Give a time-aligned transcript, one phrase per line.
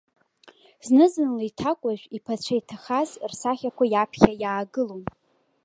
[0.85, 5.03] Зны-зынла иҭакәажә, иԥацәа иҭахаз рсахьақәа иаԥхьа иаагылон.